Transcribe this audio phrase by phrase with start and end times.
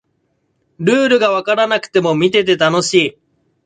[0.79, 3.17] ルールがわからなくても見てて楽しい